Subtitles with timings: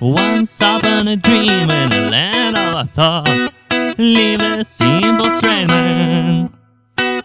[0.00, 3.54] Once upon a dream in a land of thoughts
[3.98, 6.13] lived a simple man.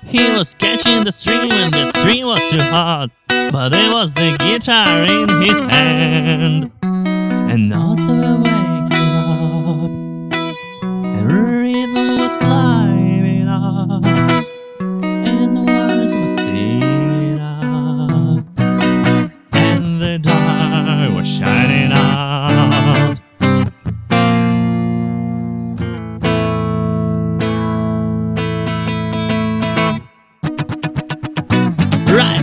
[0.09, 4.35] He was catching the string and the string was too hot, but there was the
[4.39, 6.71] guitar in his hand.
[6.81, 7.71] And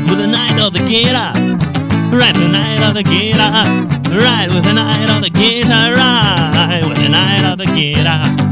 [0.09, 1.33] with the night of the guitar.
[1.35, 2.11] Ah.
[2.13, 2.39] Right ah.
[2.39, 3.41] with the night of the guitar.
[3.43, 4.07] Ah.
[4.11, 5.97] Right with the night of the guitar.
[6.57, 8.47] Right with the night of the guitar.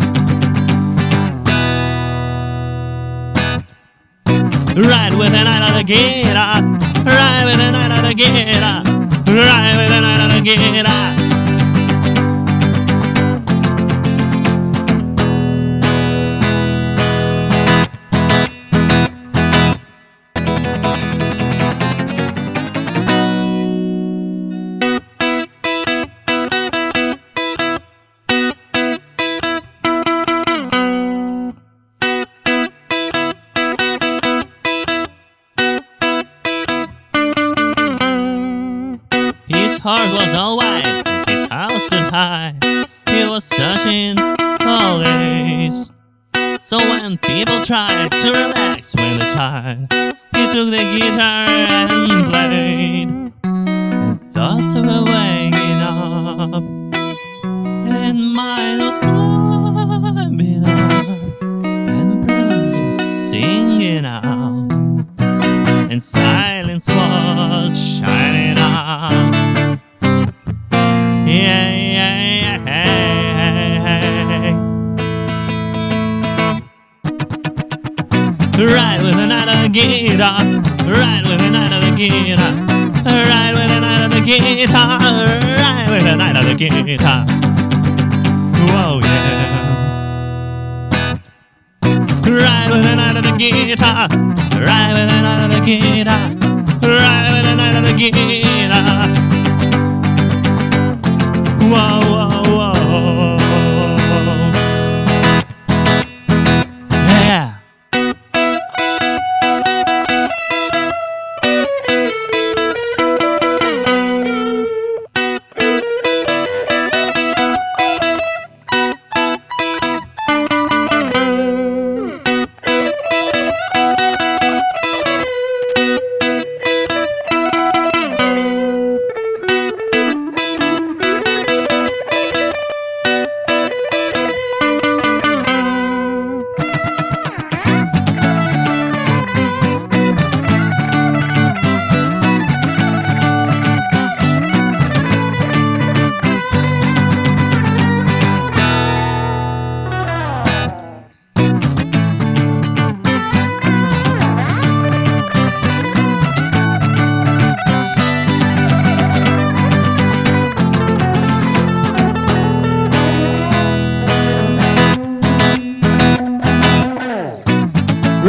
[4.77, 6.62] Right with the night of the guitar.
[7.06, 8.83] Right with the night of the guitar.
[9.27, 11.34] Right with the night of the guitar.
[39.85, 42.55] Heart was all white, his house stood high.
[43.07, 44.19] He was searching
[44.63, 45.91] always.
[46.63, 49.93] So when people tried to relax when they tired,
[50.35, 51.49] he took the guitar
[51.91, 53.11] and played.
[53.45, 64.73] And thoughts were waking up, and mine was climbing up, and birds were singing out,
[65.20, 69.79] and silence was shining out.
[78.64, 80.41] Right with the guitar.
[80.89, 82.52] Right with the guitar.
[83.05, 84.98] Right with the guitar.
[85.01, 86.05] Right with
[86.58, 87.27] the guitar.
[88.73, 89.51] Whoa, yeah.
[92.25, 94.08] Right with the guitar.
[94.08, 95.08] Right with
[95.52, 96.25] the guitar.
[96.81, 97.45] Right with
[97.85, 99.08] the guitar.
[101.70, 102.04] Whoa,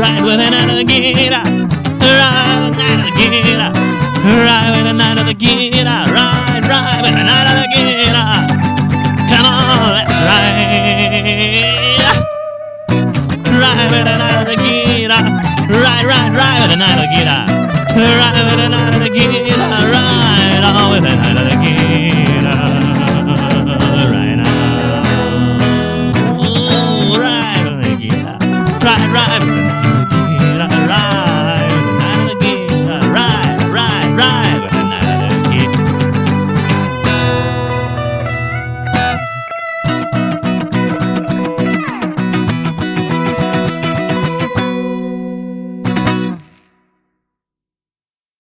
[0.06, 1.42] Right with the guitar.
[1.98, 2.38] Right
[3.02, 3.74] with the guitar.
[4.22, 6.06] Right with the guitar.
[6.14, 7.26] Right, right with the
[7.74, 8.46] guitar.
[9.26, 10.62] Come on, let's ride.
[13.50, 14.06] Right with
[14.46, 15.26] the guitar.
[15.74, 17.50] Right, right, right with the guitar.
[17.98, 19.18] Right with the
[19.50, 19.82] guitar.
[19.90, 21.55] Right on with of the